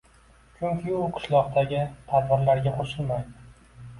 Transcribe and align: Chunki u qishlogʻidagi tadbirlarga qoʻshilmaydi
Chunki 0.59 0.93
u 0.99 1.01
qishlogʻidagi 1.17 1.83
tadbirlarga 2.13 2.75
qoʻshilmaydi 2.79 3.77